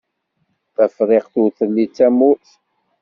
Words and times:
Tafriqt 0.75 1.33
ur 1.41 1.49
telli 1.57 1.85
d 1.87 1.91
tamurt. 1.95 2.49